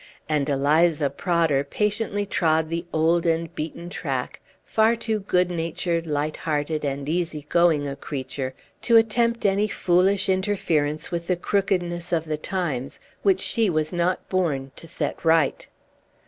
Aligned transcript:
And 0.27 0.49
Eliza 0.49 1.11
Prodder 1.11 1.63
patiently 1.63 2.25
trod 2.25 2.69
the 2.71 2.87
old 2.91 3.27
and 3.27 3.53
beaten 3.53 3.87
track, 3.87 4.41
far 4.65 4.95
too 4.95 5.19
good 5.19 5.51
natured, 5.51 6.07
light 6.07 6.37
hearted, 6.37 6.83
and 6.83 7.07
easy 7.07 7.45
going 7.49 7.87
a 7.87 7.95
creature 7.95 8.55
to 8.81 8.97
attempt 8.97 9.45
any 9.45 9.67
foolish 9.67 10.27
interference 10.27 11.11
with 11.11 11.27
the 11.27 11.35
crookedness 11.37 12.11
of 12.11 12.25
the 12.25 12.37
times, 12.39 12.99
which 13.21 13.41
she 13.41 13.69
was 13.69 13.93
not 13.93 14.27
born 14.27 14.71
to 14.75 14.87
set 14.87 15.23
right. 15.23 15.67